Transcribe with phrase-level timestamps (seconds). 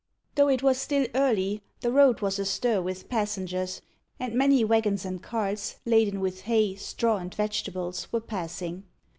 [0.33, 3.83] Though it was still early, the road was astir with passengers;
[4.19, 8.85] and many waggons and carts, laden with hay, straw, and vegetables, were passing.